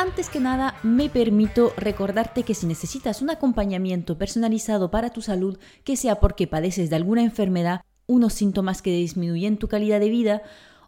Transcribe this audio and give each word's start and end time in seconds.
Antes 0.00 0.30
que 0.30 0.40
nada, 0.40 0.76
me 0.82 1.10
permito 1.10 1.74
recordarte 1.76 2.42
que 2.42 2.54
si 2.54 2.64
necesitas 2.66 3.20
un 3.20 3.28
acompañamiento 3.28 4.16
personalizado 4.16 4.90
para 4.90 5.10
tu 5.10 5.20
salud, 5.20 5.58
que 5.84 5.94
sea 5.94 6.20
porque 6.20 6.46
padeces 6.46 6.88
de 6.88 6.96
alguna 6.96 7.22
enfermedad, 7.22 7.82
unos 8.06 8.32
síntomas 8.32 8.80
que 8.80 8.96
disminuyen 8.96 9.58
tu 9.58 9.68
calidad 9.68 10.00
de 10.00 10.08
vida, 10.08 10.42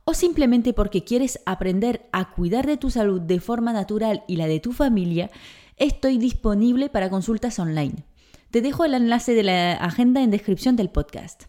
o 0.05 0.15
simplemente 0.15 0.73
porque 0.73 1.05
quieres 1.05 1.41
aprender 1.45 2.09
a 2.11 2.33
cuidar 2.33 2.67
de 2.67 2.79
tu 2.79 2.89
salud 2.89 3.21
de 3.21 3.39
forma 3.39 3.75
natural 3.75 4.25
y 4.29 4.37
la 4.37 4.47
de 4.47 4.61
tu 4.61 4.73
familia, 4.73 5.31
estoy 5.77 6.17
disponible 6.17 6.89
para 6.89 7.11
consultas 7.11 7.59
online. 7.59 8.07
Te 8.51 8.63
dejo 8.63 8.87
el 8.87 8.95
enlace 8.95 9.35
de 9.35 9.43
la 9.43 9.73
agenda 9.75 10.23
en 10.23 10.31
descripción 10.31 10.75
del 10.75 10.89
podcast. 10.89 11.43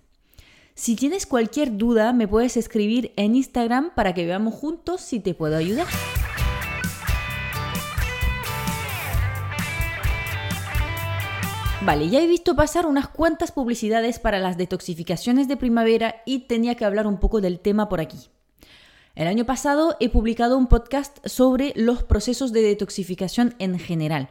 Si 0.75 0.97
tienes 0.97 1.25
cualquier 1.25 1.77
duda, 1.77 2.11
me 2.11 2.27
puedes 2.27 2.57
escribir 2.57 3.13
en 3.15 3.37
Instagram 3.37 3.91
para 3.95 4.13
que 4.13 4.25
veamos 4.25 4.53
juntos 4.53 4.99
si 4.99 5.21
te 5.21 5.33
puedo 5.33 5.55
ayudar. 5.55 5.87
Vale, 11.85 12.09
ya 12.09 12.21
he 12.21 12.27
visto 12.27 12.55
pasar 12.55 12.85
unas 12.85 13.09
cuantas 13.09 13.51
publicidades 13.51 14.17
para 14.17 14.39
las 14.39 14.57
detoxificaciones 14.57 15.49
de 15.49 15.57
primavera 15.57 16.23
y 16.25 16.47
tenía 16.47 16.75
que 16.75 16.85
hablar 16.85 17.07
un 17.07 17.19
poco 17.19 17.41
del 17.41 17.59
tema 17.59 17.89
por 17.89 17.99
aquí. 17.99 18.29
El 19.15 19.27
año 19.27 19.45
pasado 19.45 19.97
he 19.99 20.07
publicado 20.07 20.57
un 20.57 20.67
podcast 20.67 21.17
sobre 21.27 21.73
los 21.75 22.01
procesos 22.01 22.53
de 22.53 22.61
detoxificación 22.61 23.55
en 23.59 23.77
general, 23.79 24.29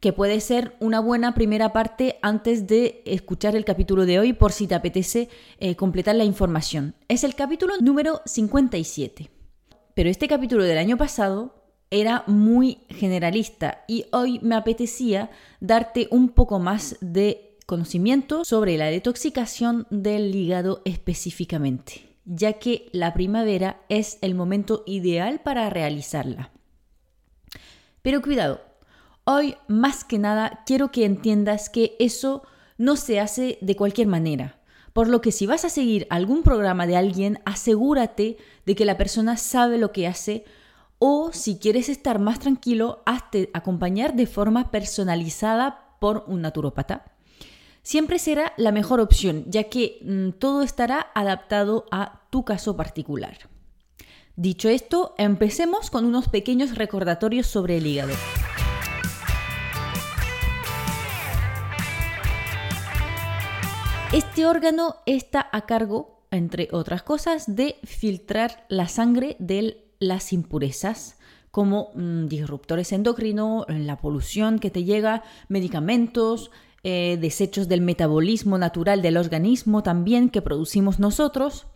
que 0.00 0.12
puede 0.12 0.40
ser 0.40 0.74
una 0.80 0.98
buena 0.98 1.34
primera 1.34 1.72
parte 1.72 2.18
antes 2.20 2.66
de 2.66 3.00
escuchar 3.06 3.54
el 3.54 3.64
capítulo 3.64 4.04
de 4.04 4.18
hoy 4.18 4.32
por 4.32 4.50
si 4.50 4.66
te 4.66 4.74
apetece 4.74 5.28
eh, 5.60 5.76
completar 5.76 6.16
la 6.16 6.24
información. 6.24 6.96
Es 7.06 7.22
el 7.22 7.36
capítulo 7.36 7.74
número 7.80 8.22
57. 8.26 9.30
Pero 9.94 10.10
este 10.10 10.26
capítulo 10.26 10.64
del 10.64 10.78
año 10.78 10.96
pasado 10.96 11.57
era 11.90 12.24
muy 12.26 12.78
generalista 12.88 13.84
y 13.88 14.06
hoy 14.12 14.40
me 14.42 14.54
apetecía 14.54 15.30
darte 15.60 16.08
un 16.10 16.28
poco 16.30 16.58
más 16.58 16.96
de 17.00 17.56
conocimiento 17.66 18.44
sobre 18.44 18.76
la 18.76 18.86
detoxicación 18.86 19.86
del 19.90 20.34
hígado 20.34 20.82
específicamente, 20.84 22.16
ya 22.24 22.54
que 22.54 22.88
la 22.92 23.14
primavera 23.14 23.82
es 23.88 24.18
el 24.22 24.34
momento 24.34 24.84
ideal 24.86 25.40
para 25.40 25.68
realizarla. 25.70 26.50
Pero 28.02 28.22
cuidado, 28.22 28.60
hoy 29.24 29.56
más 29.66 30.04
que 30.04 30.18
nada 30.18 30.62
quiero 30.66 30.90
que 30.90 31.04
entiendas 31.04 31.68
que 31.68 31.96
eso 31.98 32.42
no 32.78 32.96
se 32.96 33.20
hace 33.20 33.58
de 33.60 33.76
cualquier 33.76 34.06
manera. 34.06 34.60
Por 34.92 35.08
lo 35.08 35.20
que 35.20 35.32
si 35.32 35.46
vas 35.46 35.64
a 35.64 35.68
seguir 35.68 36.06
algún 36.10 36.42
programa 36.42 36.86
de 36.86 36.96
alguien, 36.96 37.40
asegúrate 37.44 38.38
de 38.64 38.74
que 38.74 38.84
la 38.84 38.96
persona 38.96 39.36
sabe 39.36 39.78
lo 39.78 39.92
que 39.92 40.06
hace 40.06 40.44
o 40.98 41.30
si 41.32 41.58
quieres 41.58 41.88
estar 41.88 42.18
más 42.18 42.40
tranquilo, 42.40 43.02
hazte 43.06 43.50
acompañar 43.54 44.14
de 44.14 44.26
forma 44.26 44.70
personalizada 44.70 45.96
por 46.00 46.24
un 46.26 46.42
naturópata. 46.42 47.12
Siempre 47.82 48.18
será 48.18 48.52
la 48.56 48.72
mejor 48.72 49.00
opción, 49.00 49.44
ya 49.46 49.64
que 49.64 49.98
mm, 50.02 50.38
todo 50.38 50.62
estará 50.62 51.10
adaptado 51.14 51.86
a 51.90 52.22
tu 52.30 52.44
caso 52.44 52.76
particular. 52.76 53.38
Dicho 54.36 54.68
esto, 54.68 55.14
empecemos 55.18 55.90
con 55.90 56.04
unos 56.04 56.28
pequeños 56.28 56.74
recordatorios 56.74 57.46
sobre 57.46 57.78
el 57.78 57.86
hígado. 57.86 58.12
Este 64.12 64.46
órgano 64.46 64.96
está 65.06 65.48
a 65.52 65.66
cargo, 65.66 66.24
entre 66.30 66.68
otras 66.72 67.02
cosas, 67.02 67.56
de 67.56 67.76
filtrar 67.84 68.64
la 68.68 68.88
sangre 68.88 69.36
del 69.38 69.87
las 69.98 70.32
impurezas 70.32 71.18
como 71.50 71.90
mm, 71.94 72.26
disruptores 72.26 72.92
endocrinos, 72.92 73.64
la 73.68 73.98
polución 73.98 74.58
que 74.58 74.70
te 74.70 74.84
llega, 74.84 75.24
medicamentos, 75.48 76.50
eh, 76.84 77.18
desechos 77.20 77.68
del 77.68 77.80
metabolismo 77.80 78.56
natural 78.58 79.02
del 79.02 79.16
organismo 79.16 79.82
también 79.82 80.30
que 80.30 80.42
producimos 80.42 81.00
nosotros. 81.00 81.66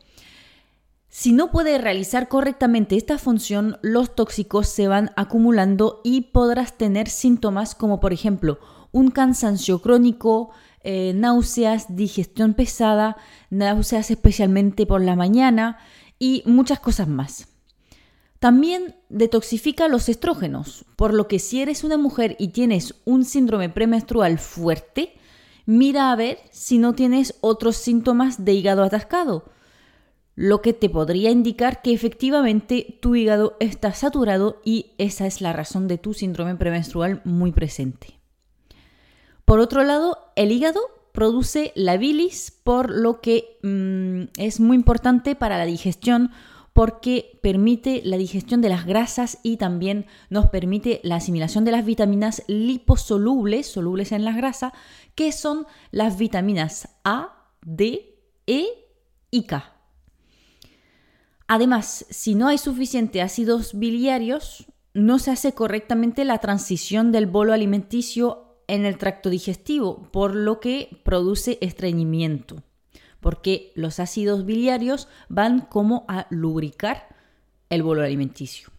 Si 1.09 1.32
no 1.32 1.50
puede 1.50 1.77
realizar 1.78 2.28
correctamente 2.28 2.97
esta 2.97 3.19
función, 3.19 3.78
los 3.82 4.15
tóxicos 4.15 4.69
se 4.69 4.88
van 4.88 5.11
acumulando 5.16 6.00
y 6.05 6.22
podrás 6.32 6.78
tener 6.78 7.09
síntomas 7.09 7.75
como 7.75 8.00
por 8.00 8.12
ejemplo 8.12 8.59
un 8.93 9.11
cansancio 9.11 9.82
crónico, 9.82 10.50
eh, 10.84 11.12
náuseas, 11.15 11.94
digestión 11.94 12.55
pesada, 12.55 13.16
náuseas 13.50 14.11
especialmente 14.11 14.87
por 14.87 15.03
la 15.03 15.16
mañana 15.16 15.78
y 16.19 16.43
muchas 16.47 16.81
cosas 16.81 17.09
más. 17.09 17.51
También 18.42 18.97
detoxifica 19.08 19.86
los 19.86 20.08
estrógenos, 20.08 20.84
por 20.97 21.14
lo 21.14 21.28
que 21.28 21.38
si 21.38 21.62
eres 21.62 21.84
una 21.84 21.97
mujer 21.97 22.34
y 22.41 22.48
tienes 22.48 22.97
un 23.04 23.25
síndrome 23.25 23.69
premenstrual 23.69 24.36
fuerte, 24.41 25.14
mira 25.64 26.10
a 26.10 26.16
ver 26.16 26.41
si 26.50 26.78
no 26.78 26.92
tienes 26.92 27.36
otros 27.41 27.76
síntomas 27.76 28.44
de 28.44 28.52
hígado 28.54 28.82
atascado, 28.82 29.44
lo 30.34 30.60
que 30.60 30.72
te 30.72 30.91
podría 30.91 31.31
indicar 31.31 31.82
que 31.82 31.92
efectivamente 31.92 32.98
tu 33.00 33.14
hígado 33.14 33.56
está 33.60 33.94
saturado 33.94 34.60
y 34.64 34.91
esa 34.98 35.28
es 35.28 35.41
la 35.41 35.52
razón 35.52 35.86
de 35.86 35.98
tu 35.98 36.12
síndrome 36.12 36.56
premenstrual 36.56 37.22
muy 37.25 37.52
presente. 37.52 38.19
Por 39.44 39.60
otro 39.60 39.84
lado, 39.84 40.19
el 40.34 40.50
hígado 40.50 40.81
produce 41.12 41.70
la 41.76 41.97
bilis, 41.97 42.50
por 42.64 42.91
lo 42.91 43.20
que 43.20 43.60
mm, 43.62 44.32
es 44.36 44.58
muy 44.58 44.75
importante 44.75 45.36
para 45.36 45.58
la 45.58 45.64
digestión 45.64 46.32
porque 46.72 47.38
permite 47.43 48.00
la 48.05 48.16
digestión 48.16 48.60
de 48.62 48.71
las 48.71 48.87
grasas 48.87 49.38
y 49.43 49.59
también 49.59 50.06
nos 50.31 50.47
permite 50.47 51.00
la 51.03 51.16
asimilación 51.16 51.65
de 51.65 51.72
las 51.72 51.84
vitaminas 51.84 52.43
liposolubles, 52.47 53.66
solubles 53.66 54.12
en 54.12 54.25
las 54.25 54.37
grasas, 54.37 54.72
que 55.15 55.32
son 55.32 55.66
las 55.91 56.16
vitaminas 56.16 56.88
A, 57.05 57.50
D, 57.65 58.19
E 58.47 58.66
y 59.31 59.44
K. 59.44 59.77
Además, 61.47 62.06
si 62.09 62.34
no 62.34 62.49
hay 62.49 62.56
suficiente 62.56 63.21
ácidos 63.21 63.78
biliarios, 63.78 64.66
no 64.94 65.19
se 65.19 65.31
hace 65.31 65.53
correctamente 65.53 66.25
la 66.25 66.38
transición 66.38 67.12
del 67.12 67.27
bolo 67.27 67.53
alimenticio 67.53 68.56
en 68.66 68.87
el 68.87 68.97
tracto 68.97 69.28
digestivo, 69.28 70.11
por 70.12 70.34
lo 70.34 70.61
que 70.61 71.03
produce 71.05 71.59
estreñimiento 71.61 72.62
porque 73.22 73.71
los 73.77 74.00
ácidos 74.00 74.44
biliarios 74.44 75.09
van 75.28 75.60
como 75.60 76.05
a 76.09 76.27
lubricar 76.28 77.06
el 77.71 77.83
bolo 77.83 78.03
alimenticio. 78.03 78.71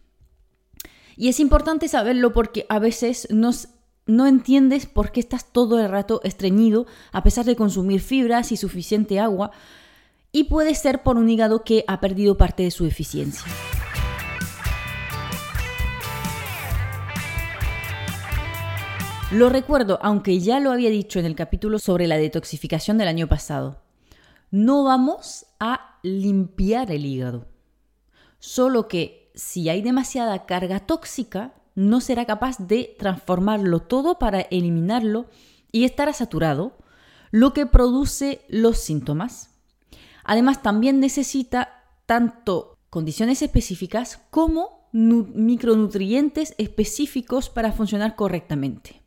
Y 1.16 1.28
es 1.28 1.40
importante 1.40 1.88
saberlo 1.88 2.32
porque 2.32 2.66
a 2.68 2.78
veces 2.78 3.26
no 3.30 4.26
entiendes 4.26 4.84
por 4.84 5.12
qué 5.12 5.20
estás 5.20 5.50
todo 5.50 5.80
el 5.80 5.90
rato 5.90 6.20
estreñido 6.24 6.86
a 7.10 7.22
pesar 7.22 7.46
de 7.46 7.56
consumir 7.56 8.00
fibras 8.00 8.52
y 8.52 8.58
suficiente 8.58 9.18
agua 9.18 9.50
y 10.30 10.44
puede 10.44 10.74
ser 10.74 11.02
por 11.02 11.16
un 11.16 11.30
hígado 11.30 11.64
que 11.64 11.84
ha 11.88 12.00
perdido 12.00 12.36
parte 12.36 12.64
de 12.64 12.70
su 12.70 12.84
eficiencia. 12.84 13.50
Lo 19.32 19.48
recuerdo, 19.48 19.98
aunque 20.02 20.38
ya 20.38 20.60
lo 20.60 20.70
había 20.70 20.90
dicho 20.90 21.18
en 21.18 21.24
el 21.24 21.34
capítulo 21.34 21.78
sobre 21.78 22.06
la 22.06 22.18
detoxificación 22.18 22.98
del 22.98 23.08
año 23.08 23.26
pasado 23.26 23.83
no 24.54 24.84
vamos 24.84 25.46
a 25.58 25.98
limpiar 26.04 26.92
el 26.92 27.04
hígado. 27.04 27.48
Solo 28.38 28.86
que 28.86 29.32
si 29.34 29.68
hay 29.68 29.82
demasiada 29.82 30.46
carga 30.46 30.78
tóxica, 30.78 31.54
no 31.74 32.00
será 32.00 32.24
capaz 32.24 32.58
de 32.58 32.94
transformarlo 32.96 33.80
todo 33.80 34.20
para 34.20 34.42
eliminarlo 34.42 35.26
y 35.72 35.82
estará 35.82 36.12
saturado, 36.12 36.78
lo 37.32 37.52
que 37.52 37.66
produce 37.66 38.42
los 38.48 38.78
síntomas. 38.78 39.50
Además, 40.22 40.62
también 40.62 41.00
necesita 41.00 41.82
tanto 42.06 42.78
condiciones 42.90 43.42
específicas 43.42 44.20
como 44.30 44.88
micronutrientes 44.92 46.54
específicos 46.58 47.50
para 47.50 47.72
funcionar 47.72 48.14
correctamente. 48.14 49.02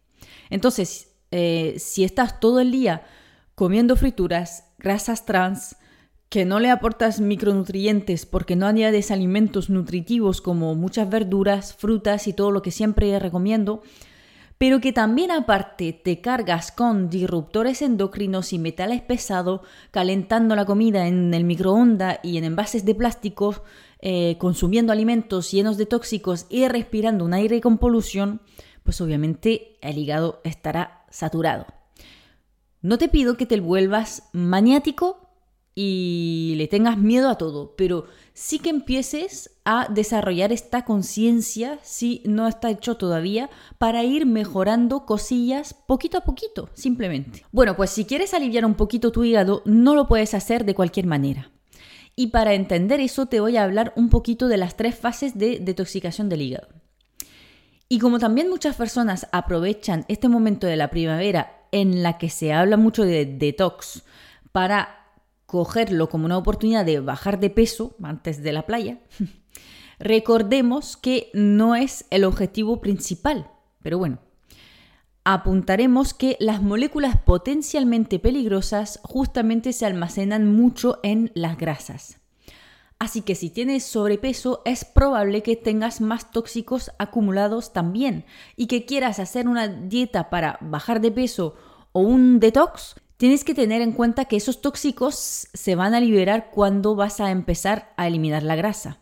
Entonces, 0.50 1.16
eh, 1.32 1.78
si 1.80 2.04
estás 2.04 2.42
todo 2.42 2.60
el 2.60 2.74
día 2.74 3.06
comiendo 3.56 3.96
frituras, 3.96 4.67
grasas 4.78 5.26
trans, 5.26 5.76
que 6.30 6.46
no 6.46 6.60
le 6.60 6.70
aportas 6.70 7.22
micronutrientes 7.22 8.26
porque 8.26 8.56
no 8.56 8.68
añades 8.68 9.12
alimentos 9.12 9.70
nutritivos 9.70 10.42
como 10.42 10.76
muchas 10.76 11.10
verduras, 11.10 11.74
frutas 11.74 12.28
y 12.28 12.34
todo 12.34 12.52
lo 12.52 12.62
que 12.62 12.72
siempre 12.72 13.18
recomiendo, 13.18 13.82
pero 14.58 14.82
que 14.82 14.92
también 14.92 15.32
aparte 15.32 15.94
te 15.94 16.20
cargas 16.20 16.72
con 16.72 17.10
disruptores 17.10 17.82
endocrinos 17.82 18.54
y 18.54 18.60
metales 18.60 19.02
pesados, 19.02 19.62
calentando 19.92 20.56
la 20.56 20.66
comida 20.66 21.08
en 21.08 21.34
el 21.34 21.44
microondas 21.44 22.20
y 22.24 22.38
en 22.38 22.44
envases 22.44 22.84
de 22.84 22.96
plástico, 22.96 23.64
eh, 24.02 24.36
consumiendo 24.40 24.92
alimentos 24.92 25.52
llenos 25.52 25.78
de 25.78 25.86
tóxicos 25.86 26.48
y 26.50 26.68
respirando 26.68 27.24
un 27.24 27.34
aire 27.34 27.62
con 27.62 27.78
polución, 27.78 28.42
pues 28.84 29.00
obviamente 29.00 29.78
el 29.82 29.98
hígado 29.98 30.42
estará 30.44 31.06
saturado. 31.10 31.77
No 32.88 32.98
te 32.98 33.10
pido 33.10 33.36
que 33.36 33.46
te 33.46 33.60
vuelvas 33.60 34.30
maniático 34.32 35.20
y 35.76 36.54
le 36.56 36.70
tengas 36.70 36.98
miedo 36.98 37.28
a 37.28 37.38
todo, 37.38 37.76
pero 37.76 38.06
sí 38.34 38.60
que 38.60 38.70
empieces 38.70 39.60
a 39.66 39.90
desarrollar 39.90 40.54
esta 40.54 40.86
conciencia, 40.86 41.80
si 41.84 42.22
no 42.24 42.48
está 42.48 42.70
hecho 42.70 42.96
todavía, 42.96 43.50
para 43.78 44.06
ir 44.06 44.26
mejorando 44.26 45.06
cosillas 45.06 45.74
poquito 45.74 46.18
a 46.18 46.22
poquito, 46.22 46.70
simplemente. 46.76 47.44
Bueno, 47.52 47.76
pues 47.76 47.90
si 47.90 48.06
quieres 48.06 48.34
aliviar 48.34 48.64
un 48.64 48.76
poquito 48.76 49.12
tu 49.12 49.26
hígado, 49.26 49.64
no 49.66 49.94
lo 49.94 50.08
puedes 50.08 50.34
hacer 50.34 50.64
de 50.64 50.74
cualquier 50.74 51.08
manera. 51.08 51.52
Y 52.16 52.28
para 52.28 52.54
entender 52.54 53.02
eso 53.02 53.26
te 53.26 53.42
voy 53.42 53.58
a 53.58 53.66
hablar 53.66 53.92
un 53.98 54.08
poquito 54.08 54.48
de 54.48 54.56
las 54.56 54.78
tres 54.78 54.96
fases 54.96 55.38
de 55.38 55.60
detoxicación 55.60 56.30
del 56.30 56.42
hígado. 56.42 56.70
Y 57.90 58.00
como 58.00 58.20
también 58.20 58.50
muchas 58.50 58.76
personas 58.76 59.28
aprovechan 59.32 60.06
este 60.10 60.28
momento 60.28 60.68
de 60.68 60.76
la 60.76 60.90
primavera 60.90 61.66
en 61.72 62.04
la 62.04 62.18
que 62.18 62.30
se 62.30 62.54
habla 62.54 62.78
mucho 62.78 63.04
de 63.04 63.26
detox 63.26 64.04
para 64.52 65.06
cogerlo 65.46 66.10
como 66.10 66.26
una 66.26 66.38
oportunidad 66.38 66.86
de 66.86 67.00
bajar 67.00 67.40
de 67.40 67.50
peso 67.50 67.96
antes 68.04 68.44
de 68.44 68.52
la 68.52 68.66
playa, 68.66 69.00
recordemos 70.00 70.98
que 70.98 71.32
no 71.34 71.76
es 71.76 72.06
el 72.10 72.26
objetivo 72.26 72.82
principal. 72.82 73.50
Pero 73.82 73.98
bueno, 73.98 74.20
apuntaremos 75.24 76.14
que 76.14 76.36
las 76.42 76.62
moléculas 76.62 77.18
potencialmente 77.22 78.20
peligrosas 78.20 79.00
justamente 79.04 79.72
se 79.72 79.86
almacenan 79.86 80.54
mucho 80.54 81.00
en 81.04 81.32
las 81.36 81.58
grasas. 81.58 82.20
Así 83.00 83.22
que 83.22 83.36
si 83.36 83.50
tienes 83.50 83.84
sobrepeso 83.84 84.62
es 84.66 84.84
probable 84.84 85.44
que 85.44 85.56
tengas 85.56 86.02
más 86.02 86.32
tóxicos 86.32 86.92
acumulados 86.98 87.74
también 87.74 88.26
y 88.56 88.68
que 88.68 88.86
quieras 88.86 89.20
hacer 89.20 89.48
una 89.48 89.68
dieta 89.68 90.30
para 90.30 90.58
bajar 90.62 91.00
de 91.00 91.12
peso 91.12 91.56
o 91.92 92.02
un 92.02 92.40
detox, 92.40 92.96
Tienes 93.18 93.44
que 93.44 93.56
tener 93.56 93.82
en 93.82 93.94
cuenta 93.94 94.26
que 94.26 94.36
esos 94.36 94.62
tóxicos 94.62 95.48
se 95.52 95.74
van 95.74 95.96
a 95.96 96.00
liberar 96.00 96.52
cuando 96.52 96.96
vas 96.96 97.20
a 97.20 97.32
empezar 97.32 97.92
a 97.98 98.08
eliminar 98.08 98.44
la 98.44 98.56
grasa. 98.56 99.00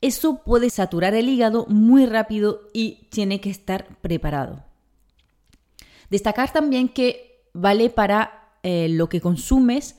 Eso 0.00 0.42
puede 0.44 0.70
saturar 0.70 1.14
el 1.14 1.28
hígado 1.28 1.66
muy 1.68 2.06
rápido 2.06 2.62
y 2.72 3.08
tiene 3.10 3.42
que 3.42 3.50
estar 3.50 3.98
preparado. 4.00 4.64
Destacar 6.08 6.52
también 6.54 6.88
que 6.88 7.44
vale 7.52 7.90
para 7.90 8.54
eh, 8.62 8.88
lo 8.88 9.10
que 9.10 9.20
consumes, 9.20 9.97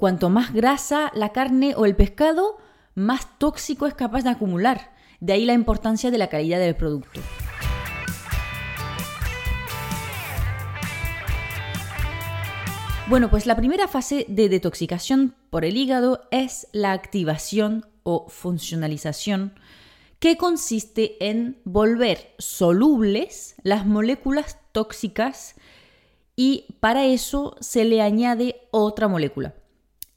cuanto 0.00 0.30
más 0.30 0.54
grasa 0.54 1.12
la 1.14 1.28
carne 1.28 1.74
o 1.76 1.84
el 1.84 1.94
pescado, 1.94 2.56
más 2.94 3.38
tóxico 3.38 3.86
es 3.86 3.92
capaz 3.92 4.22
de 4.22 4.30
acumular. 4.30 4.92
De 5.20 5.34
ahí 5.34 5.44
la 5.44 5.52
importancia 5.52 6.10
de 6.10 6.16
la 6.16 6.28
calidad 6.28 6.58
del 6.58 6.74
producto. 6.74 7.20
Bueno, 13.08 13.28
pues 13.28 13.44
la 13.44 13.56
primera 13.56 13.88
fase 13.88 14.24
de 14.26 14.48
detoxicación 14.48 15.34
por 15.50 15.66
el 15.66 15.76
hígado 15.76 16.26
es 16.30 16.68
la 16.72 16.92
activación 16.92 17.84
o 18.02 18.26
funcionalización, 18.28 19.52
que 20.18 20.38
consiste 20.38 21.28
en 21.28 21.58
volver 21.64 22.34
solubles 22.38 23.54
las 23.62 23.84
moléculas 23.84 24.58
tóxicas 24.72 25.56
y 26.36 26.76
para 26.80 27.04
eso 27.04 27.56
se 27.60 27.84
le 27.84 28.00
añade 28.00 28.62
otra 28.70 29.06
molécula. 29.06 29.59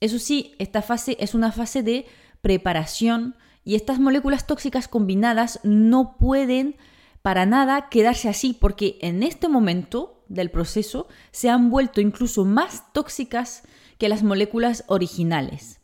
Eso 0.04 0.20
sí, 0.20 0.54
esta 0.60 0.82
fase 0.82 1.16
es 1.22 1.34
una 1.34 1.54
fase 1.54 1.82
de 1.82 2.06
preparación 2.42 3.38
y 3.64 3.76
estas 3.76 4.02
moléculas 4.02 4.46
tóxicas 4.46 4.90
combinadas 4.90 5.62
no 5.64 6.18
pueden 6.18 6.76
para 7.22 7.46
nada 7.46 7.88
quedarse 7.88 8.28
así 8.28 8.52
porque 8.52 8.98
en 9.00 9.24
este 9.24 9.48
momento 9.48 10.26
del 10.28 10.52
proceso 10.52 11.08
se 11.32 11.50
han 11.50 11.70
vuelto 11.70 12.02
incluso 12.02 12.44
más 12.44 12.92
tóxicas 12.92 13.64
que 13.98 14.10
las 14.10 14.24
moléculas 14.24 14.84
originales. 14.88 15.80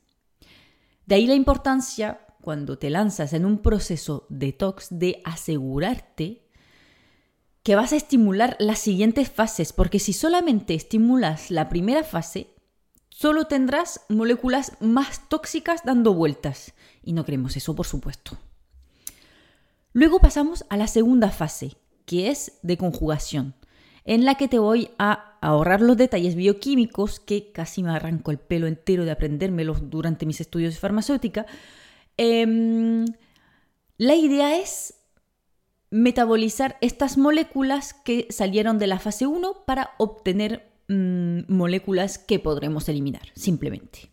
De 1.05 1.15
ahí 1.15 1.25
la 1.25 1.35
importancia, 1.35 2.19
cuando 2.41 2.77
te 2.77 2.89
lanzas 2.89 3.31
en 3.31 3.45
un 3.45 3.59
proceso 3.59 4.27
detox, 4.27 4.87
de 4.89 5.21
asegurarte 5.23 6.45
que 7.63 7.75
vas 7.77 7.93
a 7.93 7.95
estimular 7.95 8.57
las 8.59 8.79
siguientes 8.79 9.31
fases, 9.31 9.71
porque 9.71 9.99
si 9.99 10.11
solamente 10.11 10.73
estimulas 10.73 11.51
la 11.51 11.69
primera 11.69 12.03
fase, 12.03 12.58
solo 13.19 13.47
tendrás 13.47 14.05
moléculas 14.07 14.77
más 14.79 15.27
tóxicas 15.27 15.81
dando 15.83 16.13
vueltas. 16.13 16.73
Y 17.03 17.11
no 17.11 17.25
queremos 17.25 17.57
eso, 17.57 17.75
por 17.75 17.85
supuesto. 17.85 18.37
Luego 19.91 20.19
pasamos 20.19 20.63
a 20.69 20.77
la 20.77 20.87
segunda 20.87 21.29
fase, 21.29 21.75
que 22.05 22.29
es 22.29 22.53
de 22.61 22.77
conjugación 22.77 23.55
en 24.05 24.23
la 24.23 24.35
que 24.35 24.47
te 24.47 24.57
voy 24.57 24.89
a 24.97 25.37
ahorrar 25.41 25.81
los 25.81 25.97
detalles 25.97 26.35
bioquímicos 26.35 27.19
que 27.19 27.51
casi 27.51 27.83
me 27.83 27.91
arranco 27.91 28.31
el 28.31 28.39
pelo 28.39 28.67
entero 28.67 29.03
de 29.03 29.11
aprendérmelos 29.11 29.89
durante 29.89 30.25
mis 30.25 30.39
estudios 30.39 30.73
de 30.73 30.79
farmacéutica. 30.79 31.45
Em, 32.15 33.05
la 33.97 34.15
idea 34.15 34.57
es 34.57 34.95
metabolizar 35.91 36.77
estas 36.79 37.17
moléculas 37.17 37.93
que 37.93 38.27
salieron 38.29 38.79
de 38.79 38.87
la 38.87 38.97
fase 38.97 39.27
1 39.27 39.65
para 39.65 39.91
obtener 39.97 40.68
mm, 40.89 41.41
moléculas 41.47 42.17
que 42.17 42.39
podremos 42.39 42.89
eliminar, 42.89 43.29
simplemente. 43.35 44.11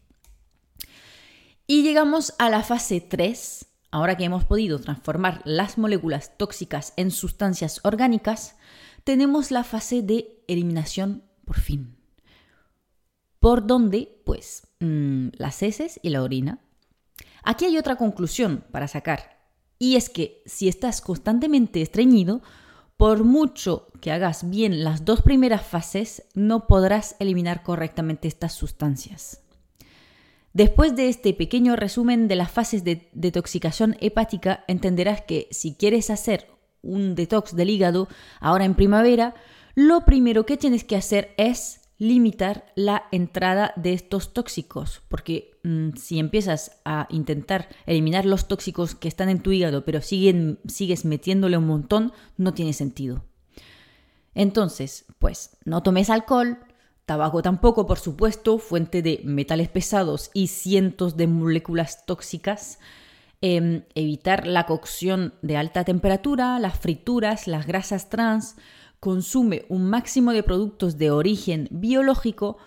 Y 1.66 1.82
llegamos 1.82 2.34
a 2.38 2.48
la 2.48 2.62
fase 2.62 3.00
3, 3.00 3.66
ahora 3.90 4.16
que 4.16 4.24
hemos 4.24 4.44
podido 4.44 4.78
transformar 4.78 5.42
las 5.44 5.78
moléculas 5.78 6.38
tóxicas 6.38 6.92
en 6.96 7.10
sustancias 7.10 7.80
orgánicas, 7.82 8.54
tenemos 9.02 9.50
la 9.50 9.64
fase 9.64 10.02
de 10.02 10.44
eliminación 10.46 11.24
por 11.44 11.58
fin. 11.58 11.96
Por 13.40 13.66
donde, 13.66 14.20
pues, 14.24 14.68
mm, 14.78 15.28
las 15.32 15.62
heces 15.62 15.98
y 16.02 16.10
la 16.10 16.22
orina. 16.22 16.60
Aquí 17.42 17.64
hay 17.64 17.78
otra 17.78 17.96
conclusión 17.96 18.64
para 18.70 18.86
sacar, 18.86 19.36
y 19.78 19.96
es 19.96 20.08
que 20.08 20.42
si 20.46 20.68
estás 20.68 21.00
constantemente 21.00 21.82
estreñido, 21.82 22.42
por 22.96 23.24
mucho 23.24 23.88
que 24.00 24.10
hagas 24.10 24.48
bien 24.48 24.84
las 24.84 25.04
dos 25.04 25.22
primeras 25.22 25.66
fases, 25.66 26.24
no 26.34 26.66
podrás 26.66 27.16
eliminar 27.18 27.62
correctamente 27.62 28.28
estas 28.28 28.52
sustancias. 28.52 29.42
Después 30.52 30.96
de 30.96 31.08
este 31.08 31.34
pequeño 31.34 31.76
resumen 31.76 32.28
de 32.28 32.36
las 32.36 32.50
fases 32.50 32.82
de 32.82 33.10
detoxicación 33.12 33.96
hepática, 34.00 34.64
entenderás 34.68 35.20
que 35.20 35.48
si 35.50 35.74
quieres 35.74 36.08
hacer 36.08 36.48
un 36.80 37.14
detox 37.14 37.54
del 37.54 37.68
hígado 37.68 38.08
ahora 38.40 38.64
en 38.64 38.74
primavera, 38.74 39.34
lo 39.74 40.06
primero 40.06 40.46
que 40.46 40.56
tienes 40.56 40.84
que 40.84 40.96
hacer 40.96 41.34
es 41.36 41.82
limitar 41.98 42.72
la 42.74 43.04
entrada 43.10 43.72
de 43.76 43.92
estos 43.92 44.32
tóxicos, 44.32 45.02
porque 45.08 45.58
mm, 45.62 45.90
si 45.96 46.18
empiezas 46.18 46.80
a 46.84 47.06
intentar 47.10 47.68
eliminar 47.86 48.26
los 48.26 48.48
tóxicos 48.48 48.94
que 48.94 49.08
están 49.08 49.28
en 49.28 49.40
tu 49.40 49.52
hígado, 49.52 49.84
pero 49.84 50.00
sigues 50.02 51.04
metiéndole 51.04 51.56
un 51.56 51.66
montón, 51.66 52.12
no 52.36 52.54
tiene 52.54 52.72
sentido. 52.72 53.24
Entonces, 54.34 55.06
pues 55.18 55.56
no 55.64 55.82
tomes 55.82 56.10
alcohol, 56.10 56.58
tabaco 57.06 57.40
tampoco, 57.40 57.86
por 57.86 57.98
supuesto, 57.98 58.58
fuente 58.58 59.00
de 59.00 59.20
metales 59.24 59.68
pesados 59.68 60.30
y 60.34 60.48
cientos 60.48 61.16
de 61.16 61.26
moléculas 61.26 62.04
tóxicas, 62.04 62.78
Em, 63.42 63.82
evitar 63.94 64.46
la 64.46 64.64
cocción 64.64 65.34
de 65.42 65.58
alta 65.58 65.84
temperatura, 65.84 66.58
las 66.58 66.78
frituras, 66.78 67.46
las 67.46 67.66
grasas 67.66 68.08
trans, 68.08 68.56
consume 69.00 69.64
un 69.68 69.88
máximo 69.88 70.32
de 70.32 70.42
productos 70.42 70.98
de 70.98 71.10
origen 71.10 71.68
biológico, 71.70 72.58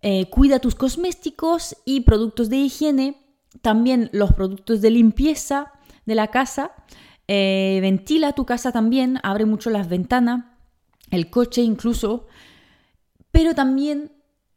eh, 0.00 0.28
cuida 0.30 0.60
tus 0.60 0.74
cosméticos 0.74 1.76
y 1.84 2.00
productos 2.00 2.48
de 2.48 2.56
higiene, 2.56 3.16
también 3.62 4.10
los 4.12 4.32
productos 4.32 4.80
de 4.80 4.90
limpieza 4.90 5.72
de 6.06 6.14
la 6.14 6.28
casa, 6.28 6.72
eh, 7.26 7.78
ventila 7.82 8.32
tu 8.32 8.46
casa 8.46 8.72
también, 8.72 9.18
abre 9.22 9.44
mucho 9.44 9.70
las 9.70 9.88
ventanas, 9.88 10.44
el 11.10 11.30
coche 11.30 11.62
incluso, 11.62 12.26
pero 13.30 13.54
también 13.54 14.12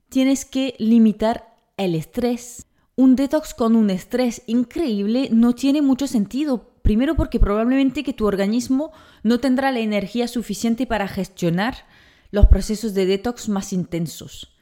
tienes 0.09 0.45
que 0.45 0.75
limitar 0.79 1.55
el 1.77 1.95
estrés, 1.95 2.67
un 2.95 3.15
detox 3.15 3.53
con 3.53 3.75
un 3.75 3.89
estrés 3.89 4.43
increíble 4.47 5.29
no 5.31 5.55
tiene 5.55 5.81
mucho 5.81 6.07
sentido. 6.07 6.70
Primero 6.81 7.15
porque 7.15 7.39
probablemente 7.39 8.03
que 8.03 8.13
tu 8.13 8.25
organismo 8.25 8.91
no 9.23 9.39
tendrá 9.39 9.71
la 9.71 9.79
energía 9.79 10.27
suficiente 10.27 10.85
para 10.87 11.07
gestionar 11.07 11.85
los 12.31 12.47
procesos 12.47 12.93
de 12.93 13.05
detox 13.05 13.49
más 13.49 13.73
intensos. 13.73 14.55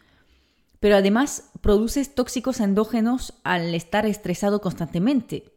Pero 0.80 0.96
además 0.96 1.52
produces 1.62 2.16
tóxicos 2.16 2.60
endógenos 2.60 3.34
al 3.44 3.74
estar 3.76 4.06
estresado 4.06 4.62
constantemente. 4.62 5.54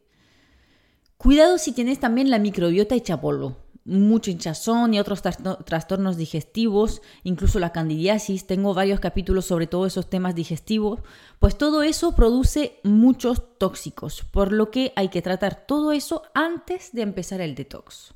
Cuidado 1.17 1.57
si 1.57 1.71
tienes 1.71 1.99
también 1.99 2.29
la 2.29 2.39
microbiota 2.39 2.95
hecha 2.95 3.21
polvo. 3.21 3.62
Mucho 3.85 4.31
hinchazón 4.31 4.93
y 4.93 4.99
otros 4.99 5.21
trastornos 5.21 6.17
digestivos, 6.17 7.01
incluso 7.23 7.59
la 7.59 7.71
candidiasis. 7.71 8.47
Tengo 8.47 8.73
varios 8.73 8.99
capítulos 8.99 9.45
sobre 9.45 9.67
todos 9.67 9.87
esos 9.87 10.09
temas 10.09 10.35
digestivos. 10.35 11.01
Pues 11.39 11.57
todo 11.57 11.83
eso 11.83 12.15
produce 12.15 12.79
muchos 12.83 13.57
tóxicos, 13.57 14.23
por 14.31 14.51
lo 14.51 14.71
que 14.71 14.93
hay 14.95 15.09
que 15.09 15.21
tratar 15.21 15.65
todo 15.67 15.91
eso 15.91 16.23
antes 16.33 16.93
de 16.93 17.01
empezar 17.01 17.41
el 17.41 17.55
detox. 17.55 18.13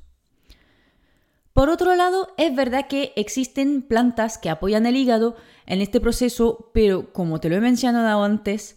Por 1.52 1.70
otro 1.70 1.96
lado, 1.96 2.28
es 2.36 2.54
verdad 2.54 2.86
que 2.86 3.12
existen 3.16 3.82
plantas 3.82 4.38
que 4.38 4.48
apoyan 4.48 4.86
el 4.86 4.94
hígado 4.94 5.34
en 5.66 5.80
este 5.80 6.00
proceso, 6.00 6.70
pero 6.72 7.12
como 7.12 7.40
te 7.40 7.48
lo 7.48 7.56
he 7.56 7.60
mencionado 7.60 8.22
antes, 8.22 8.76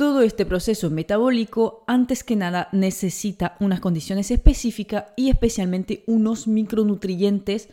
todo 0.00 0.22
este 0.22 0.46
proceso 0.46 0.88
metabólico, 0.88 1.84
antes 1.86 2.24
que 2.24 2.34
nada, 2.34 2.70
necesita 2.72 3.58
unas 3.60 3.80
condiciones 3.80 4.30
específicas 4.30 5.12
y 5.14 5.28
especialmente 5.28 6.04
unos 6.06 6.48
micronutrientes 6.48 7.68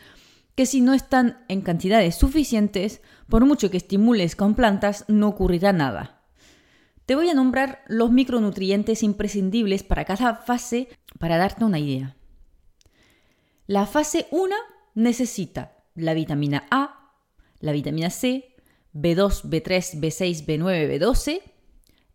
que 0.54 0.66
si 0.66 0.82
no 0.82 0.94
están 0.94 1.46
en 1.48 1.62
cantidades 1.62 2.16
suficientes, 2.16 3.00
por 3.30 3.46
mucho 3.46 3.72
que 3.72 3.78
estimules 3.78 4.36
con 4.36 4.56
plantas, 4.56 5.06
no 5.08 5.30
ocurrirá 5.30 5.72
nada. 5.72 6.22
Te 7.06 7.16
voy 7.16 7.30
a 7.30 7.34
nombrar 7.34 7.86
los 7.88 8.12
micronutrientes 8.12 9.04
imprescindibles 9.04 9.84
para 9.84 10.04
cada 10.04 10.36
fase 10.36 10.90
para 11.20 11.38
darte 11.38 11.64
una 11.64 11.80
idea. 11.80 12.18
La 13.68 13.86
fase 13.86 14.28
1 14.32 14.54
necesita 14.96 15.78
la 15.96 16.14
vitamina 16.14 16.68
A, 16.72 17.14
la 17.62 17.72
vitamina 17.72 18.10
C, 18.10 18.54
B2, 18.94 19.44
B3, 19.44 20.02
B6, 20.02 20.46
B9, 20.46 21.00
B12, 21.00 21.54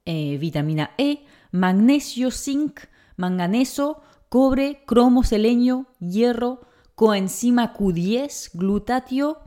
eh, 0.05 0.37
vitamina 0.39 0.93
E, 0.99 1.25
magnesio, 1.51 2.31
zinc, 2.31 2.81
manganeso, 3.17 4.03
cobre, 4.29 4.83
cromo, 4.87 5.25
selenio, 5.25 5.87
hierro, 6.01 6.63
coenzima 6.95 7.75
Q10, 7.75 8.51
glutatio, 8.55 9.41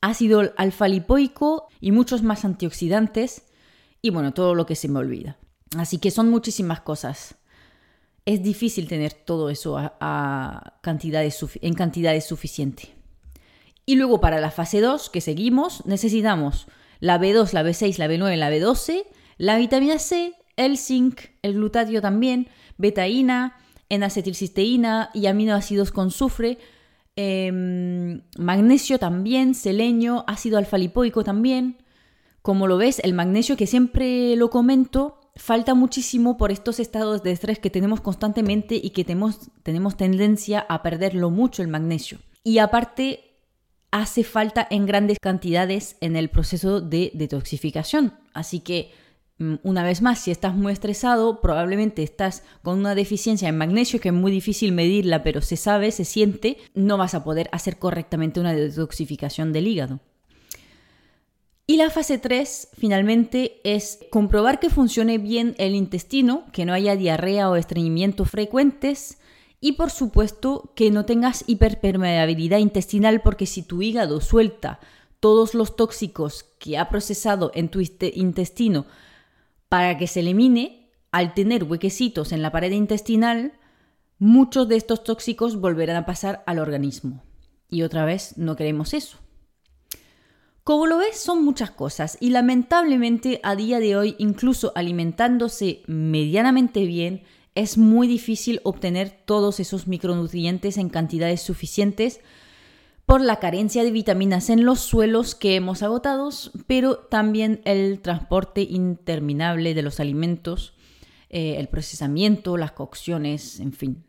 ácido 0.00 0.52
alfa-lipoico 0.56 1.68
y 1.80 1.92
muchos 1.92 2.22
más 2.22 2.44
antioxidantes 2.44 3.44
y 4.02 4.10
bueno, 4.10 4.34
todo 4.34 4.54
lo 4.54 4.66
que 4.66 4.74
se 4.74 4.88
me 4.88 4.98
olvida. 4.98 5.38
Así 5.78 5.98
que 5.98 6.10
son 6.10 6.28
muchísimas 6.28 6.80
cosas. 6.80 7.36
Es 8.24 8.42
difícil 8.42 8.88
tener 8.88 9.12
todo 9.12 9.48
eso 9.48 9.78
a, 9.78 10.74
cantidades, 10.82 11.38
en 11.60 11.74
cantidades 11.74 12.26
suficientes. 12.26 12.90
Y 13.86 13.96
luego 13.96 14.20
para 14.20 14.40
la 14.40 14.50
fase 14.50 14.80
2 14.80 15.10
que 15.10 15.20
seguimos 15.20 15.86
necesitamos 15.86 16.66
la 17.00 17.18
B2, 17.18 17.52
la 17.52 17.64
B6, 17.64 17.98
la 17.98 18.06
B9, 18.06 18.36
la 18.36 18.50
B12 18.50 19.04
la 19.38 19.56
vitamina 19.56 19.98
C, 19.98 20.34
el 20.56 20.78
zinc, 20.78 21.20
el 21.42 21.54
glutatio 21.54 22.00
también, 22.00 22.48
betaína, 22.78 23.56
N-acetilcisteína 23.88 25.10
y 25.12 25.26
aminoácidos 25.26 25.92
con 25.92 26.08
azufre, 26.08 26.58
em, 27.14 28.22
magnesio 28.38 28.98
también, 28.98 29.54
selenio, 29.54 30.24
ácido 30.26 30.56
alfa-lipoico 30.56 31.24
también. 31.24 31.76
Como 32.40 32.66
lo 32.66 32.78
ves, 32.78 33.00
el 33.04 33.12
magnesio 33.12 33.56
que 33.56 33.66
siempre 33.66 34.34
lo 34.36 34.48
comento, 34.48 35.20
falta 35.36 35.74
muchísimo 35.74 36.38
por 36.38 36.50
estos 36.52 36.80
estados 36.80 37.22
de 37.22 37.32
estrés 37.32 37.58
que 37.58 37.68
tenemos 37.68 38.00
constantemente 38.00 38.80
y 38.82 38.90
que 38.90 39.04
tenemos, 39.04 39.50
tenemos 39.62 39.96
tendencia 39.96 40.64
a 40.68 40.82
perderlo 40.82 41.30
mucho 41.30 41.62
el 41.62 41.68
magnesio. 41.68 42.18
Y 42.42 42.58
aparte, 42.58 43.32
hace 43.90 44.24
falta 44.24 44.66
en 44.70 44.86
grandes 44.86 45.18
cantidades 45.20 45.96
en 46.00 46.16
el 46.16 46.30
proceso 46.30 46.80
de 46.80 47.10
detoxificación. 47.14 48.14
Así 48.32 48.60
que 48.60 48.90
una 49.62 49.84
vez 49.84 50.02
más, 50.02 50.20
si 50.20 50.30
estás 50.30 50.54
muy 50.54 50.72
estresado, 50.72 51.40
probablemente 51.40 52.02
estás 52.02 52.42
con 52.62 52.78
una 52.78 52.94
deficiencia 52.94 53.48
en 53.48 53.58
magnesio 53.58 54.00
que 54.00 54.08
es 54.08 54.14
muy 54.14 54.30
difícil 54.30 54.72
medirla, 54.72 55.22
pero 55.22 55.40
se 55.40 55.56
sabe, 55.56 55.90
se 55.90 56.04
siente, 56.04 56.58
no 56.74 56.96
vas 56.96 57.14
a 57.14 57.24
poder 57.24 57.48
hacer 57.52 57.78
correctamente 57.78 58.40
una 58.40 58.54
detoxificación 58.54 59.52
del 59.52 59.66
hígado. 59.66 60.00
Y 61.66 61.76
la 61.76 61.90
fase 61.90 62.18
3, 62.18 62.68
finalmente, 62.76 63.60
es 63.64 64.00
comprobar 64.10 64.60
que 64.60 64.68
funcione 64.68 65.18
bien 65.18 65.54
el 65.58 65.74
intestino, 65.74 66.44
que 66.52 66.64
no 66.64 66.72
haya 66.72 66.96
diarrea 66.96 67.48
o 67.48 67.56
estreñimiento 67.56 68.24
frecuentes 68.24 69.18
y, 69.60 69.72
por 69.72 69.90
supuesto, 69.90 70.72
que 70.74 70.90
no 70.90 71.04
tengas 71.04 71.44
hiperpermeabilidad 71.46 72.58
intestinal, 72.58 73.22
porque 73.22 73.46
si 73.46 73.62
tu 73.62 73.80
hígado 73.80 74.20
suelta 74.20 74.80
todos 75.20 75.54
los 75.54 75.76
tóxicos 75.76 76.44
que 76.58 76.76
ha 76.78 76.88
procesado 76.88 77.52
en 77.54 77.68
tu 77.68 77.80
intestino 77.80 78.86
para 79.72 79.96
que 79.96 80.06
se 80.06 80.20
elimine, 80.20 80.90
al 81.12 81.32
tener 81.32 81.64
huequecitos 81.64 82.32
en 82.32 82.42
la 82.42 82.52
pared 82.52 82.72
intestinal, 82.72 83.54
muchos 84.18 84.68
de 84.68 84.76
estos 84.76 85.02
tóxicos 85.02 85.58
volverán 85.58 85.96
a 85.96 86.04
pasar 86.04 86.42
al 86.44 86.58
organismo. 86.58 87.22
Y 87.70 87.80
otra 87.80 88.04
vez, 88.04 88.36
no 88.36 88.54
queremos 88.54 88.92
eso. 88.92 89.16
Como 90.62 90.84
lo 90.84 90.98
ves, 90.98 91.18
son 91.18 91.42
muchas 91.42 91.70
cosas 91.70 92.18
y 92.20 92.28
lamentablemente 92.28 93.40
a 93.42 93.56
día 93.56 93.80
de 93.80 93.96
hoy, 93.96 94.14
incluso 94.18 94.72
alimentándose 94.74 95.84
medianamente 95.86 96.84
bien, 96.84 97.22
es 97.54 97.78
muy 97.78 98.06
difícil 98.06 98.60
obtener 98.64 99.22
todos 99.24 99.58
esos 99.58 99.86
micronutrientes 99.86 100.76
en 100.76 100.90
cantidades 100.90 101.40
suficientes 101.40 102.20
por 103.12 103.20
la 103.20 103.40
carencia 103.40 103.84
de 103.84 103.90
vitaminas 103.90 104.48
en 104.48 104.64
los 104.64 104.80
suelos 104.80 105.34
que 105.34 105.54
hemos 105.54 105.82
agotado, 105.82 106.30
pero 106.66 106.96
también 106.96 107.60
el 107.66 108.00
transporte 108.00 108.62
interminable 108.62 109.74
de 109.74 109.82
los 109.82 110.00
alimentos, 110.00 110.72
eh, 111.28 111.56
el 111.58 111.68
procesamiento, 111.68 112.56
las 112.56 112.72
cocciones, 112.72 113.60
en 113.60 113.74
fin. 113.74 114.02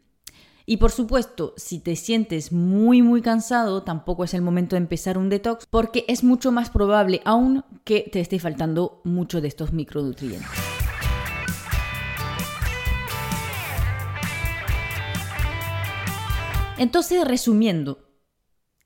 Y 0.65 0.77
por 0.77 0.91
supuesto, 0.91 1.53
si 1.57 1.79
te 1.79 1.97
sientes 1.97 2.53
muy 2.53 3.01
muy 3.01 3.21
cansado, 3.21 3.83
tampoco 3.83 4.23
es 4.23 4.33
el 4.33 4.41
momento 4.41 4.77
de 4.77 4.83
empezar 4.83 5.17
un 5.17 5.27
detox 5.27 5.65
porque 5.69 6.05
es 6.07 6.23
mucho 6.23 6.53
más 6.53 6.69
probable 6.69 7.19
aún 7.25 7.65
que 7.83 8.09
te 8.09 8.21
esté 8.21 8.39
faltando 8.39 9.01
mucho 9.03 9.41
de 9.41 9.49
estos 9.49 9.73
micronutrientes. 9.73 10.47
Entonces, 16.77 17.27
resumiendo, 17.27 18.02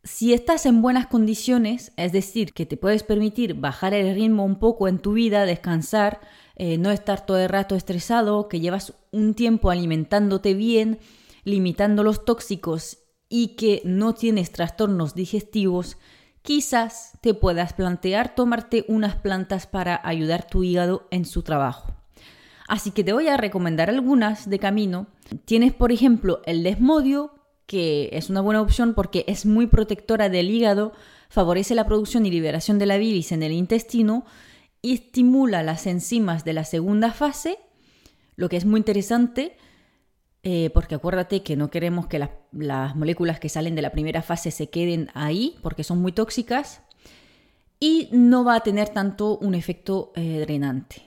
si 0.07 0.33
estás 0.33 0.65
en 0.65 0.81
buenas 0.81 1.07
condiciones, 1.07 1.91
es 1.97 2.13
decir, 2.13 2.53
que 2.53 2.65
te 2.65 2.77
puedes 2.77 3.03
permitir 3.03 3.55
bajar 3.55 3.93
el 3.93 4.15
ritmo 4.15 4.45
un 4.45 4.57
poco 4.57 4.87
en 4.87 4.99
tu 4.99 5.13
vida, 5.13 5.45
descansar, 5.45 6.21
eh, 6.55 6.77
no 6.77 6.91
estar 6.91 7.25
todo 7.25 7.39
el 7.39 7.49
rato 7.49 7.75
estresado, 7.75 8.47
que 8.47 8.61
llevas 8.61 8.93
un 9.11 9.33
tiempo 9.33 9.69
alimentándote 9.69 10.53
bien, 10.53 10.99
limitando 11.43 12.03
los 12.03 12.23
tóxicos 12.23 12.99
y 13.27 13.57
que 13.57 13.81
no 13.83 14.13
tienes 14.13 14.51
trastornos 14.51 15.13
digestivos, 15.13 15.97
quizás 16.41 17.11
te 17.21 17.33
puedas 17.33 17.73
plantear 17.73 18.33
tomarte 18.33 18.85
unas 18.87 19.15
plantas 19.15 19.67
para 19.67 19.99
ayudar 20.05 20.47
tu 20.47 20.63
hígado 20.63 21.07
en 21.11 21.25
su 21.25 21.43
trabajo. 21.43 21.93
Así 22.69 22.91
que 22.91 23.03
te 23.03 23.11
voy 23.11 23.27
a 23.27 23.37
recomendar 23.37 23.89
algunas 23.89 24.49
de 24.49 24.59
camino. 24.59 25.07
Tienes, 25.43 25.73
por 25.73 25.91
ejemplo, 25.91 26.41
el 26.45 26.63
desmodio, 26.63 27.36
que 27.67 28.09
es 28.13 28.31
una 28.31 28.41
buena 28.41 28.61
opción 28.61 28.95
porque 28.95 29.23
es 29.27 29.45
muy 29.45 29.67
protectora 29.67 30.29
del 30.29 30.49
hígado, 30.49 30.93
favorece 31.29 31.75
la 31.75 31.85
producción 31.85 32.25
y 32.25 32.31
liberación 32.31 32.79
de 32.79 32.87
la 32.87 32.97
bilis 32.97 33.31
en 33.31 33.43
el 33.43 33.51
intestino 33.51 34.25
y 34.81 34.95
estimula 34.95 35.61
las 35.61 35.85
enzimas 35.85 36.43
de 36.43 36.53
la 36.53 36.63
segunda 36.63 37.11
fase, 37.11 37.59
lo 38.35 38.49
que 38.49 38.57
es 38.57 38.65
muy 38.65 38.79
interesante 38.79 39.57
eh, 40.49 40.69
porque 40.73 40.95
acuérdate 40.95 41.43
que 41.43 41.57
no 41.57 41.69
queremos 41.69 42.07
que 42.07 42.19
las 42.53 42.95
moléculas 42.95 43.39
que 43.39 43.49
salen 43.49 43.75
de 43.75 43.81
la 43.81 43.91
primera 43.91 44.21
fase 44.21 44.49
se 44.49 44.69
queden 44.69 45.09
ahí 45.13 45.57
porque 45.61 45.83
son 45.83 46.01
muy 46.01 46.13
tóxicas 46.13 46.83
y 47.81 48.07
no 48.13 48.45
va 48.45 48.55
a 48.55 48.61
tener 48.61 48.89
tanto 48.89 49.37
un 49.37 49.55
efecto 49.55 50.13
eh, 50.15 50.39
drenante. 50.39 51.06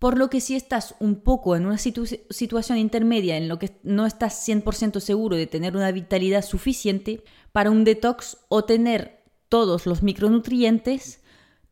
Por 0.00 0.16
lo 0.16 0.30
que 0.30 0.40
si 0.40 0.56
estás 0.56 0.94
un 0.98 1.20
poco 1.20 1.56
en 1.56 1.66
una 1.66 1.76
situación 1.76 2.78
intermedia 2.78 3.36
en 3.36 3.48
lo 3.48 3.58
que 3.58 3.78
no 3.82 4.06
estás 4.06 4.48
100% 4.48 4.98
seguro 4.98 5.36
de 5.36 5.46
tener 5.46 5.76
una 5.76 5.92
vitalidad 5.92 6.42
suficiente 6.42 7.22
para 7.52 7.70
un 7.70 7.84
detox 7.84 8.38
o 8.48 8.64
tener 8.64 9.20
todos 9.50 9.84
los 9.84 10.02
micronutrientes, 10.02 11.20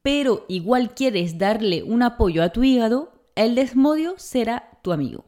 pero 0.02 0.44
igual 0.47 0.94
quieres 0.94 1.38
darle 1.38 1.82
un 1.82 2.02
apoyo 2.02 2.42
a 2.42 2.50
tu 2.50 2.62
hígado, 2.64 3.12
el 3.35 3.54
desmodio 3.54 4.12
será 4.18 4.78
tu 4.82 4.92
amigo. 4.92 5.25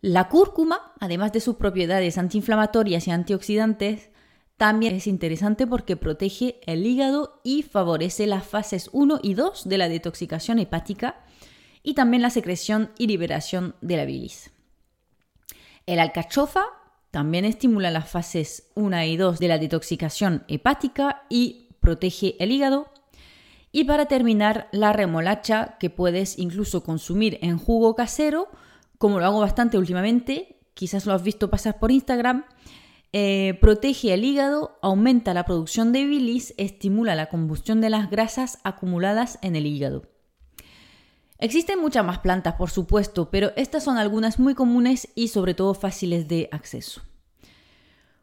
La 0.00 0.30
cúrcuma, 0.30 0.94
además 0.98 1.34
de 1.34 1.40
sus 1.40 1.56
propiedades 1.56 2.16
antiinflamatorias 2.16 3.06
y 3.06 3.10
antioxidantes, 3.10 4.08
también 4.56 4.94
es 4.94 5.06
interesante 5.06 5.66
porque 5.66 5.96
protege 5.96 6.60
el 6.66 6.86
hígado 6.86 7.40
y 7.42 7.62
favorece 7.62 8.26
las 8.26 8.46
fases 8.46 8.88
1 8.92 9.20
y 9.22 9.34
2 9.34 9.68
de 9.68 9.78
la 9.78 9.88
detoxicación 9.88 10.58
hepática 10.58 11.24
y 11.82 11.94
también 11.94 12.22
la 12.22 12.30
secreción 12.30 12.90
y 12.96 13.06
liberación 13.06 13.74
de 13.80 13.96
la 13.96 14.04
bilis. 14.04 14.52
El 15.86 15.98
alcachofa 15.98 16.64
también 17.10 17.44
estimula 17.44 17.90
las 17.90 18.10
fases 18.10 18.70
1 18.74 19.04
y 19.04 19.16
2 19.16 19.38
de 19.38 19.48
la 19.48 19.58
detoxicación 19.58 20.44
hepática 20.48 21.26
y 21.28 21.68
protege 21.80 22.36
el 22.42 22.50
hígado. 22.50 22.88
Y 23.70 23.84
para 23.84 24.06
terminar, 24.06 24.68
la 24.72 24.92
remolacha 24.92 25.76
que 25.78 25.90
puedes 25.90 26.38
incluso 26.38 26.84
consumir 26.84 27.38
en 27.42 27.58
jugo 27.58 27.94
casero, 27.94 28.48
como 28.98 29.18
lo 29.18 29.26
hago 29.26 29.40
bastante 29.40 29.78
últimamente, 29.78 30.56
quizás 30.74 31.06
lo 31.06 31.12
has 31.12 31.22
visto 31.22 31.50
pasar 31.50 31.78
por 31.78 31.90
Instagram, 31.90 32.46
eh, 33.16 33.56
protege 33.60 34.12
el 34.12 34.24
hígado, 34.24 34.76
aumenta 34.82 35.34
la 35.34 35.44
producción 35.44 35.92
de 35.92 36.04
bilis, 36.04 36.52
estimula 36.56 37.14
la 37.14 37.28
combustión 37.28 37.80
de 37.80 37.88
las 37.88 38.10
grasas 38.10 38.58
acumuladas 38.64 39.38
en 39.40 39.54
el 39.54 39.66
hígado. 39.66 40.02
Existen 41.38 41.80
muchas 41.80 42.04
más 42.04 42.18
plantas, 42.18 42.54
por 42.54 42.70
supuesto, 42.70 43.30
pero 43.30 43.52
estas 43.54 43.84
son 43.84 43.98
algunas 43.98 44.40
muy 44.40 44.56
comunes 44.56 45.12
y 45.14 45.28
sobre 45.28 45.54
todo 45.54 45.74
fáciles 45.74 46.26
de 46.26 46.48
acceso. 46.50 47.02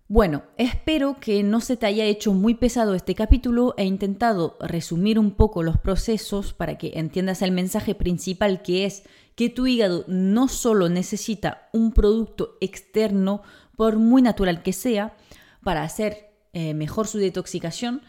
Bueno, 0.10 0.44
espero 0.58 1.22
que 1.22 1.42
no 1.42 1.62
se 1.62 1.78
te 1.78 1.86
haya 1.86 2.04
hecho 2.04 2.34
muy 2.34 2.56
pesado 2.56 2.94
este 2.94 3.16
capítulo. 3.16 3.74
He 3.78 3.86
intentado 3.86 4.58
resumir 4.60 5.18
un 5.20 5.32
poco 5.32 5.64
los 5.64 5.78
procesos 5.78 6.52
para 6.52 6.78
que 6.78 6.92
entiendas 6.96 7.42
el 7.42 7.54
mensaje 7.54 7.96
principal 7.96 8.62
que 8.62 8.84
es 8.84 9.04
que 9.36 9.48
tu 9.50 9.68
hígado 9.68 10.04
no 10.10 10.50
solo 10.50 10.90
necesita 10.90 11.70
un 11.72 11.94
producto 11.94 12.58
externo, 12.60 13.42
por 13.82 13.98
muy 13.98 14.22
natural 14.22 14.62
que 14.62 14.74
sea, 14.74 15.18
para 15.64 15.82
hacer 15.82 16.36
eh, 16.54 16.76
mejor 16.76 17.08
su 17.08 17.18
detoxicación, 17.18 18.04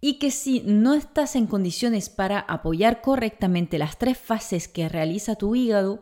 y 0.00 0.18
que 0.18 0.30
si 0.30 0.60
no 0.60 0.94
estás 0.94 1.36
en 1.36 1.46
condiciones 1.46 2.08
para 2.08 2.38
apoyar 2.38 3.02
correctamente 3.02 3.76
las 3.76 3.98
tres 3.98 4.16
fases 4.16 4.66
que 4.66 4.88
realiza 4.88 5.36
tu 5.36 5.54
hígado, 5.56 6.00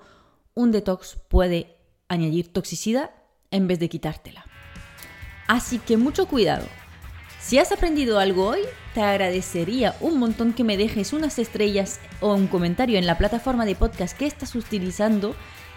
un 0.54 0.70
detox 0.70 1.16
puede 1.28 1.78
añadir 2.06 2.52
toxicidad 2.52 3.10
en 3.50 3.66
vez 3.66 3.80
de 3.80 3.88
quitártela. 3.88 4.46
Así 5.48 5.80
que 5.80 5.96
mucho 5.96 6.28
cuidado. 6.28 6.68
Si 7.40 7.58
has 7.58 7.72
aprendido 7.72 8.20
algo 8.20 8.46
hoy, 8.46 8.60
te 8.94 9.02
agradecería 9.02 9.96
un 10.00 10.20
montón 10.20 10.52
que 10.52 10.62
me 10.62 10.76
dejes 10.76 11.12
unas 11.12 11.40
estrellas 11.40 11.98
o 12.20 12.34
un 12.34 12.46
comentario 12.46 12.98
en 12.98 13.06
la 13.06 13.18
plataforma 13.18 13.64
de 13.64 13.74
podcast 13.74 14.16
que 14.16 14.26
estás 14.26 14.54
utilizando 14.54 15.34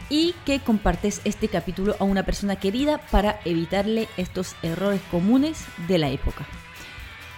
y 0.09 0.33
que 0.45 0.59
compartes 0.59 1.21
este 1.23 1.47
capítulo 1.47 1.95
a 1.99 2.03
una 2.03 2.23
persona 2.23 2.55
querida 2.57 2.99
para 3.11 3.39
evitarle 3.45 4.07
estos 4.17 4.55
errores 4.61 5.01
comunes 5.11 5.65
de 5.87 5.97
la 5.97 6.09
época. 6.09 6.45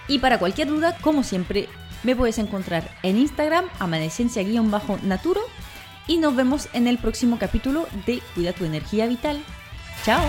Y 0.06 0.18
para 0.18 0.38
cualquier 0.38 0.68
duda, 0.68 0.96
como 1.00 1.22
siempre, 1.22 1.68
me 2.02 2.16
puedes 2.16 2.38
encontrar 2.38 2.90
en 3.02 3.18
Instagram, 3.18 3.66
amanecencia-naturo, 3.78 5.40
y 6.06 6.16
nos 6.16 6.34
vemos 6.34 6.68
en 6.72 6.88
el 6.88 6.98
próximo 6.98 7.38
capítulo 7.38 7.86
de 8.06 8.22
Cuida 8.34 8.52
tu 8.52 8.64
energía 8.64 9.06
vital. 9.06 9.42
¡Chao! 10.04 10.24